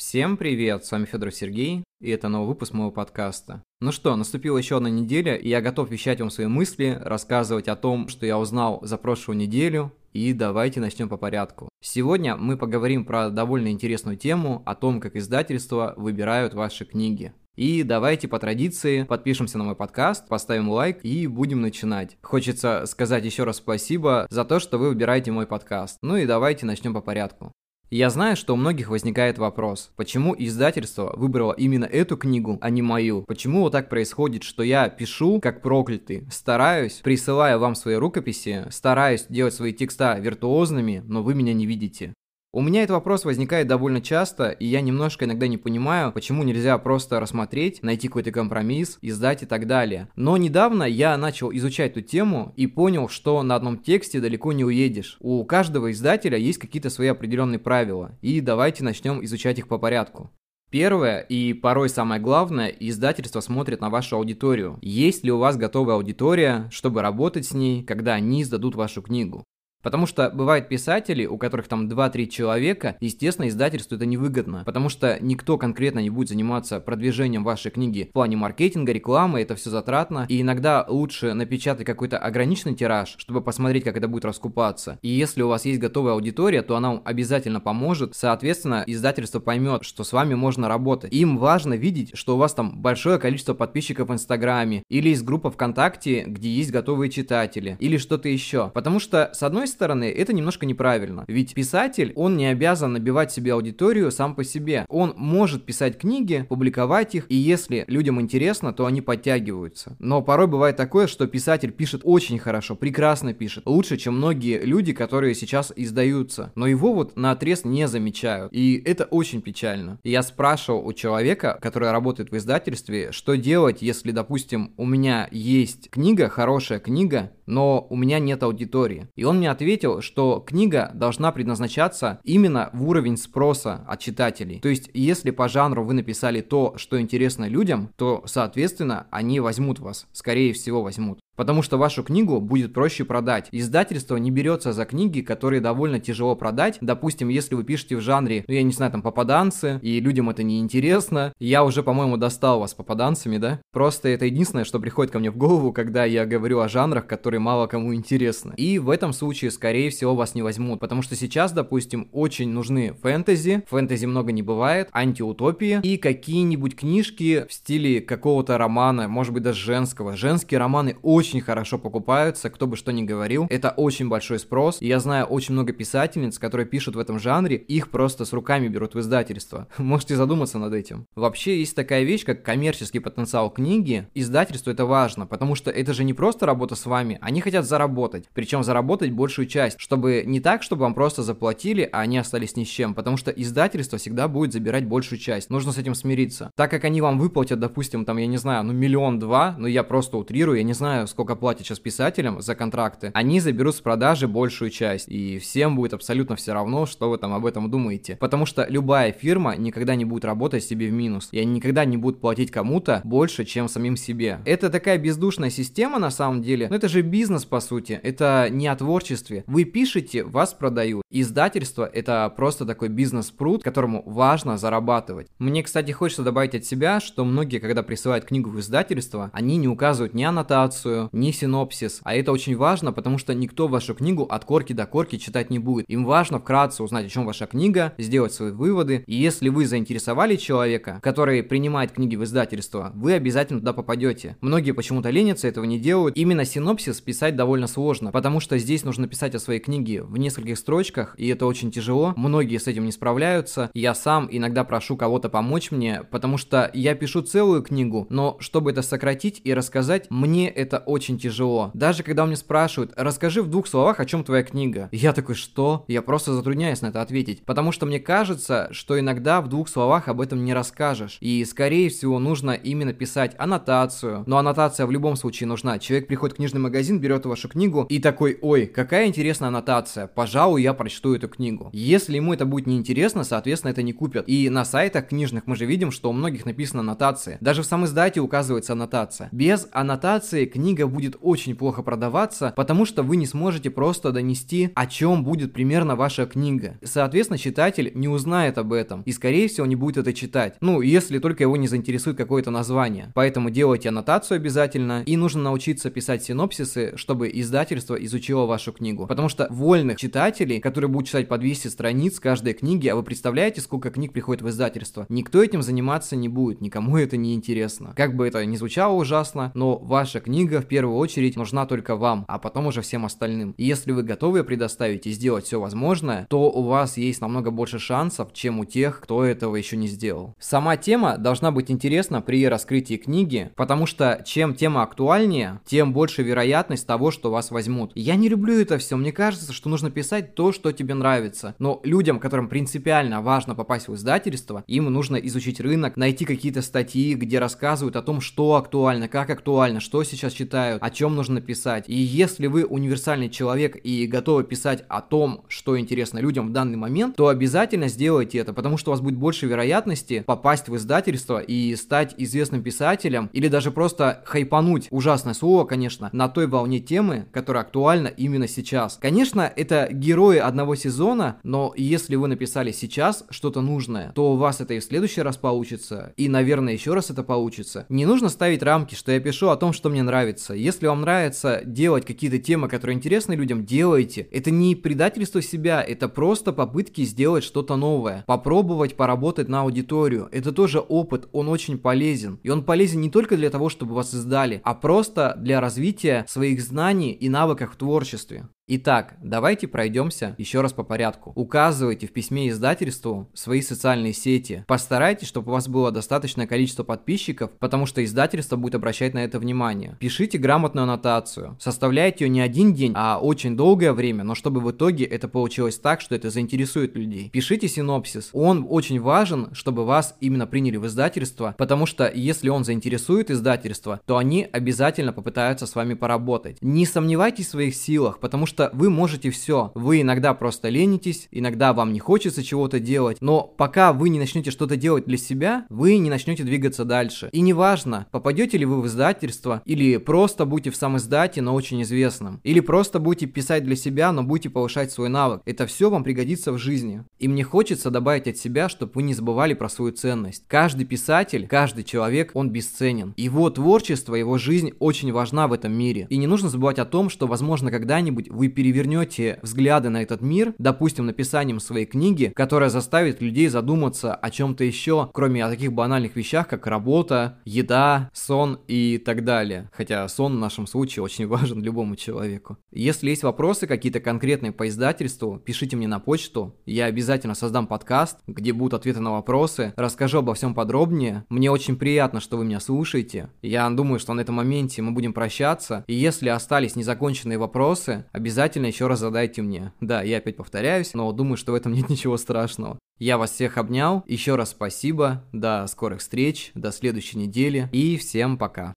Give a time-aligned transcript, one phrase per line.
[0.00, 3.62] Всем привет, с вами Федор Сергей, и это новый выпуск моего подкаста.
[3.82, 7.76] Ну что, наступила еще одна неделя, и я готов вещать вам свои мысли, рассказывать о
[7.76, 11.68] том, что я узнал за прошлую неделю, и давайте начнем по порядку.
[11.82, 17.34] Сегодня мы поговорим про довольно интересную тему, о том, как издательства выбирают ваши книги.
[17.56, 22.16] И давайте по традиции подпишемся на мой подкаст, поставим лайк и будем начинать.
[22.22, 25.98] Хочется сказать еще раз спасибо за то, что вы выбираете мой подкаст.
[26.00, 27.52] Ну и давайте начнем по порядку.
[27.92, 32.82] Я знаю, что у многих возникает вопрос, почему издательство выбрало именно эту книгу, а не
[32.82, 33.22] мою?
[33.22, 39.26] Почему вот так происходит, что я пишу как проклятый, стараюсь, присылаю вам свои рукописи, стараюсь
[39.28, 42.14] делать свои текста виртуозными, но вы меня не видите?
[42.52, 46.76] У меня этот вопрос возникает довольно часто, и я немножко иногда не понимаю, почему нельзя
[46.78, 50.08] просто рассмотреть, найти какой-то компромисс, издать и так далее.
[50.16, 54.64] Но недавно я начал изучать эту тему и понял, что на одном тексте далеко не
[54.64, 55.16] уедешь.
[55.20, 60.32] У каждого издателя есть какие-то свои определенные правила, и давайте начнем изучать их по порядку.
[60.70, 64.76] Первое и порой самое главное, издательство смотрит на вашу аудиторию.
[64.82, 69.44] Есть ли у вас готовая аудитория, чтобы работать с ней, когда они издадут вашу книгу?
[69.82, 75.18] Потому что бывают писатели, у которых там 2-3 человека, естественно, издательству это невыгодно, потому что
[75.20, 80.26] никто конкретно не будет заниматься продвижением вашей книги в плане маркетинга, рекламы, это все затратно,
[80.28, 84.98] и иногда лучше напечатать какой-то ограниченный тираж, чтобы посмотреть, как это будет раскупаться.
[85.02, 89.84] И если у вас есть готовая аудитория, то она вам обязательно поможет, соответственно, издательство поймет,
[89.84, 91.12] что с вами можно работать.
[91.12, 95.50] Им важно видеть, что у вас там большое количество подписчиков в Инстаграме, или есть группа
[95.50, 98.70] ВКонтакте, где есть готовые читатели, или что-то еще.
[98.74, 101.24] Потому что, с одной стороны, это немножко неправильно.
[101.28, 104.84] Ведь писатель, он не обязан набивать себе аудиторию сам по себе.
[104.88, 109.96] Он может писать книги, публиковать их, и если людям интересно, то они подтягиваются.
[109.98, 114.92] Но порой бывает такое, что писатель пишет очень хорошо, прекрасно пишет, лучше, чем многие люди,
[114.92, 116.52] которые сейчас издаются.
[116.54, 118.52] Но его вот на отрез не замечают.
[118.52, 119.98] И это очень печально.
[120.04, 125.90] я спрашивал у человека, который работает в издательстве, что делать, если, допустим, у меня есть
[125.90, 129.08] книга, хорошая книга, но у меня нет аудитории.
[129.16, 129.59] И он мне ответил,
[130.00, 134.60] что книга должна предназначаться именно в уровень спроса от читателей.
[134.60, 139.78] То есть, если по жанру вы написали то, что интересно людям, то, соответственно, они возьмут
[139.78, 140.06] вас.
[140.12, 141.20] Скорее всего, возьмут.
[141.40, 143.48] Потому что вашу книгу будет проще продать.
[143.50, 146.76] Издательство не берется за книги, которые довольно тяжело продать.
[146.82, 150.42] Допустим, если вы пишете в жанре, ну я не знаю, там попаданцы, и людям это
[150.42, 151.32] не интересно.
[151.38, 153.62] Я уже, по-моему, достал вас попаданцами, да?
[153.72, 157.40] Просто это единственное, что приходит ко мне в голову, когда я говорю о жанрах, которые
[157.40, 158.52] мало кому интересны.
[158.58, 160.78] И в этом случае, скорее всего, вас не возьмут.
[160.78, 163.64] Потому что сейчас, допустим, очень нужны фэнтези.
[163.66, 164.90] Фэнтези много не бывает.
[164.92, 165.80] Антиутопии.
[165.82, 170.18] И какие-нибудь книжки в стиле какого-то романа, может быть, даже женского.
[170.18, 173.46] Женские романы очень очень хорошо покупаются, кто бы что ни говорил.
[173.50, 174.82] Это очень большой спрос.
[174.82, 178.66] И я знаю очень много писательниц, которые пишут в этом жанре, их просто с руками
[178.66, 179.68] берут в издательство.
[179.78, 181.06] Можете задуматься над этим.
[181.14, 184.08] Вообще есть такая вещь, как коммерческий потенциал книги.
[184.12, 188.24] Издательству это важно, потому что это же не просто работа с вами, они хотят заработать.
[188.34, 192.64] Причем заработать большую часть, чтобы не так, чтобы вам просто заплатили, а они остались ни
[192.64, 195.48] с чем, потому что издательство всегда будет забирать большую часть.
[195.48, 196.50] Нужно с этим смириться.
[196.56, 200.16] Так как они вам выплатят, допустим, там, я не знаю, ну миллион-два, но я просто
[200.16, 204.26] утрирую, я не знаю, сколько сколько платят сейчас писателям за контракты, они заберут с продажи
[204.26, 205.06] большую часть.
[205.08, 208.16] И всем будет абсолютно все равно, что вы там об этом думаете.
[208.16, 211.28] Потому что любая фирма никогда не будет работать себе в минус.
[211.30, 214.38] И они никогда не будут платить кому-то больше, чем самим себе.
[214.46, 216.68] Это такая бездушная система на самом деле.
[216.70, 218.00] Но это же бизнес по сути.
[218.02, 219.44] Это не о творчестве.
[219.46, 221.02] Вы пишете, вас продают.
[221.10, 225.26] Издательство это просто такой бизнес-пруд, которому важно зарабатывать.
[225.38, 229.68] Мне, кстати, хочется добавить от себя, что многие, когда присылают книгу в издательство, они не
[229.68, 232.00] указывают ни аннотацию, ни синопсис.
[232.04, 235.58] А это очень важно, потому что никто вашу книгу от корки до корки читать не
[235.58, 235.88] будет.
[235.88, 239.04] Им важно вкратце узнать, о чем ваша книга, сделать свои выводы.
[239.06, 244.36] И если вы заинтересовали человека, который принимает книги в издательство, вы обязательно туда попадете.
[244.40, 246.16] Многие почему-то ленятся, этого не делают.
[246.16, 250.58] Именно синопсис писать довольно сложно, потому что здесь нужно писать о своей книге в нескольких
[250.58, 252.14] строчках, и это очень тяжело.
[252.16, 253.70] Многие с этим не справляются.
[253.74, 258.70] Я сам иногда прошу кого-то помочь мне, потому что я пишу целую книгу, но чтобы
[258.70, 261.70] это сократить и рассказать, мне это очень тяжело.
[261.74, 264.88] Даже когда мне спрашивают, расскажи в двух словах, о чем твоя книга.
[264.92, 265.84] Я такой, что?
[265.88, 267.44] Я просто затрудняюсь на это ответить.
[267.44, 271.18] Потому что мне кажется, что иногда в двух словах об этом не расскажешь.
[271.20, 274.24] И скорее всего нужно именно писать аннотацию.
[274.26, 275.78] Но аннотация в любом случае нужна.
[275.78, 280.06] Человек приходит в книжный магазин, берет вашу книгу и такой, ой, какая интересная аннотация.
[280.06, 281.70] Пожалуй, я прочту эту книгу.
[281.72, 284.28] Если ему это будет неинтересно, соответственно, это не купят.
[284.28, 287.38] И на сайтах книжных мы же видим, что у многих написано аннотация.
[287.40, 289.28] Даже в самом издате указывается аннотация.
[289.32, 294.70] Без аннотации книга книга будет очень плохо продаваться, потому что вы не сможете просто донести,
[294.74, 296.78] о чем будет примерно ваша книга.
[296.82, 300.56] Соответственно, читатель не узнает об этом и, скорее всего, не будет это читать.
[300.60, 303.12] Ну, если только его не заинтересует какое-то название.
[303.14, 309.06] Поэтому делайте аннотацию обязательно и нужно научиться писать синопсисы, чтобы издательство изучило вашу книгу.
[309.06, 313.60] Потому что вольных читателей, которые будут читать по 200 страниц каждой книги, а вы представляете,
[313.60, 317.92] сколько книг приходит в издательство, никто этим заниматься не будет, никому это не интересно.
[317.96, 322.24] Как бы это ни звучало ужасно, но ваша книга в первую очередь нужна только вам,
[322.28, 323.54] а потом уже всем остальным.
[323.58, 327.78] И если вы готовы предоставить и сделать все возможное, то у вас есть намного больше
[327.78, 330.34] шансов, чем у тех, кто этого еще не сделал.
[330.38, 336.22] Сама тема должна быть интересна при раскрытии книги, потому что чем тема актуальнее, тем больше
[336.22, 337.90] вероятность того, что вас возьмут.
[337.96, 341.56] Я не люблю это все, мне кажется, что нужно писать то, что тебе нравится.
[341.58, 347.14] Но людям, которым принципиально важно попасть в издательство, им нужно изучить рынок, найти какие-то статьи,
[347.14, 351.84] где рассказывают о том, что актуально, как актуально, что сейчас читают, о чем нужно писать.
[351.88, 356.76] И если вы универсальный человек и готовы писать о том, что интересно людям в данный
[356.76, 361.38] момент, то обязательно сделайте это, потому что у вас будет больше вероятности попасть в издательство
[361.38, 367.26] и стать известным писателем, или даже просто хайпануть, ужасное слово, конечно, на той волне темы,
[367.32, 368.98] которая актуальна именно сейчас.
[369.00, 374.60] Конечно, это герои одного сезона, но если вы написали сейчас что-то нужное, то у вас
[374.60, 377.86] это и в следующий раз получится, и, наверное, еще раз это получится.
[377.88, 380.02] Не нужно ставить рамки, что я пишу о том, что мне
[380.50, 380.54] нравится.
[380.54, 384.28] Если вам нравится делать какие-то темы, которые интересны людям, делайте.
[384.30, 388.24] Это не предательство себя, это просто попытки сделать что-то новое.
[388.26, 390.28] Попробовать поработать на аудиторию.
[390.32, 392.38] Это тоже опыт, он очень полезен.
[392.42, 396.60] И он полезен не только для того, чтобы вас издали, а просто для развития своих
[396.62, 398.48] знаний и навыков в творчестве.
[398.72, 401.32] Итак, давайте пройдемся еще раз по порядку.
[401.34, 404.64] Указывайте в письме издательству свои социальные сети.
[404.68, 409.40] Постарайтесь, чтобы у вас было достаточное количество подписчиков, потому что издательство будет обращать на это
[409.40, 409.96] внимание.
[409.98, 411.56] Пишите грамотную аннотацию.
[411.58, 415.76] Составляйте ее не один день, а очень долгое время, но чтобы в итоге это получилось
[415.76, 417.28] так, что это заинтересует людей.
[417.30, 418.30] Пишите синопсис.
[418.32, 424.00] Он очень важен, чтобы вас именно приняли в издательство, потому что если он заинтересует издательство,
[424.06, 426.58] то они обязательно попытаются с вами поработать.
[426.60, 429.72] Не сомневайтесь в своих силах, потому что что вы можете все.
[429.74, 434.50] Вы иногда просто ленитесь, иногда вам не хочется чего-то делать, но пока вы не начнете
[434.50, 437.30] что-то делать для себя, вы не начнете двигаться дальше.
[437.32, 441.80] И неважно, попадете ли вы в издательство, или просто будете в сам издате, но очень
[441.82, 445.40] известным, или просто будете писать для себя, но будете повышать свой навык.
[445.46, 447.02] Это все вам пригодится в жизни.
[447.18, 450.44] И мне хочется добавить от себя, чтобы вы не забывали про свою ценность.
[450.48, 453.14] Каждый писатель, каждый человек, он бесценен.
[453.16, 456.06] Его творчество, его жизнь очень важна в этом мире.
[456.10, 460.54] И не нужно забывать о том, что, возможно, когда-нибудь вы перевернете взгляды на этот мир,
[460.58, 466.16] допустим, написанием своей книги, которая заставит людей задуматься о чем-то еще, кроме о таких банальных
[466.16, 469.70] вещах, как работа, еда, сон и так далее.
[469.72, 472.58] Хотя сон в нашем случае очень важен любому человеку.
[472.72, 476.54] Если есть вопросы какие-то конкретные по издательству, пишите мне на почту.
[476.66, 481.24] Я обязательно создам подкаст, где будут ответы на вопросы, расскажу обо всем подробнее.
[481.28, 483.30] Мне очень приятно, что вы меня слушаете.
[483.42, 485.84] Я думаю, что на этом моменте мы будем прощаться.
[485.86, 489.74] И если остались незаконченные вопросы, обязательно обязательно еще раз задайте мне.
[489.82, 492.78] Да, я опять повторяюсь, но думаю, что в этом нет ничего страшного.
[492.98, 498.38] Я вас всех обнял, еще раз спасибо, до скорых встреч, до следующей недели и всем
[498.38, 498.72] пока.